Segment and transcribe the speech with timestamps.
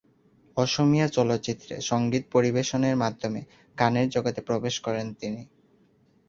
[0.57, 3.41] অসমীয়া চলচ্চিত্রে সঙ্গীত পরিবেশনের মাধ্যমে
[3.77, 5.41] গানের জগতে প্রবেশ করেন তিনি।